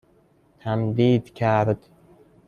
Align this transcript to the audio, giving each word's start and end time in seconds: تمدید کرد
تمدید 0.59 1.33
کرد 1.33 1.89